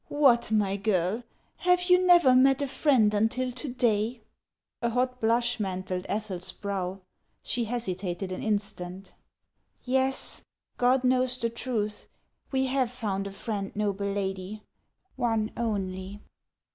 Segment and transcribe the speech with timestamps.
[0.25, 1.21] "What, my girl!
[1.57, 4.21] have you never met a friend until to day?"
[4.81, 7.01] A hot blush mantled Ethel's brow.
[7.43, 9.11] She hesitated an instant."
[9.83, 10.41] Yes.
[10.79, 12.07] God knows the truth,
[12.51, 14.63] we have found a friend, noble lady,—
[15.17, 16.19] one only